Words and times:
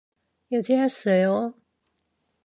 여자였어요. 0.51 1.53